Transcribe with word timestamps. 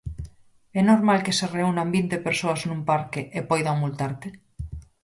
É 0.79 0.81
normal 0.91 1.19
que 1.25 1.37
se 1.39 1.45
reúnan 1.57 1.93
vinte 1.97 2.23
persoas 2.27 2.61
nun 2.67 2.81
parque 2.89 3.21
e 3.37 3.39
poidan 3.49 3.79
multarte? 3.83 4.27